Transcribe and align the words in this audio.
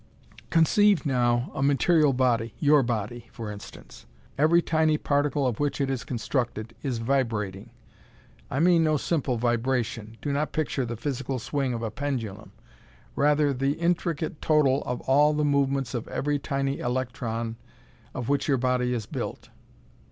Conceive, 0.49 1.05
now, 1.05 1.51
a 1.53 1.61
material 1.61 2.11
body 2.11 2.55
your 2.57 2.81
body, 2.81 3.29
for 3.31 3.51
instance. 3.51 4.07
Every 4.35 4.59
tiny 4.59 4.97
particle 4.97 5.45
of 5.45 5.59
which 5.59 5.79
it 5.79 5.91
is 5.91 6.03
constructed, 6.03 6.75
is 6.81 6.97
vibrating. 6.97 7.69
I 8.49 8.61
mean 8.61 8.83
no 8.83 8.97
simple 8.97 9.37
vibration. 9.37 10.17
Do 10.19 10.33
not 10.33 10.53
picture 10.53 10.87
the 10.87 10.95
physical 10.97 11.37
swing 11.37 11.71
of 11.75 11.83
a 11.83 11.91
pendulum. 11.91 12.51
Rather, 13.15 13.53
the 13.53 13.73
intricate 13.73 14.41
total 14.41 14.81
of 14.85 15.01
all 15.01 15.35
the 15.35 15.45
movements 15.45 15.93
of 15.93 16.07
every 16.07 16.39
tiny 16.39 16.79
electron 16.79 17.57
of 18.15 18.27
which 18.27 18.47
your 18.47 18.57
body 18.57 18.95
is 18.95 19.05
built. 19.05 19.49